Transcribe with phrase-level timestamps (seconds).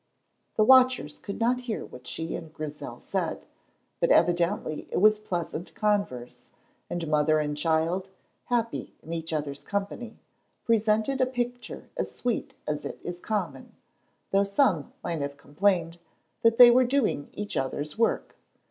[0.55, 3.45] The watchers could not hear what she and Grizel said,
[3.99, 6.49] but evidently it was pleasant converse,
[6.89, 8.09] and mother and child,
[8.45, 10.17] happy in each other's company,
[10.65, 13.73] presented a picture as sweet as it is common,
[14.31, 15.99] though some might have complained
[16.41, 18.35] that they were doing each other's work.